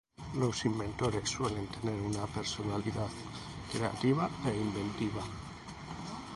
Los 0.33 0.65
inventores 0.65 1.29
suelen 1.29 1.67
tener 1.67 2.01
una 2.01 2.25
"personalidad 2.25 3.05
creativa" 3.71 4.27
e 4.47 4.57
inventiva. 4.57 5.21